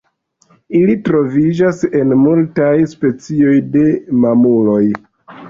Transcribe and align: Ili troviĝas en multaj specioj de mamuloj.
Ili 0.77 0.95
troviĝas 1.09 1.81
en 1.99 2.15
multaj 2.23 2.71
specioj 2.95 3.53
de 3.77 3.85
mamuloj. 4.25 4.83